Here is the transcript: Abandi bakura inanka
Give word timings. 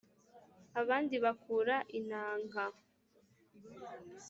Abandi 0.81 1.15
bakura 1.25 1.75
inanka 1.99 2.63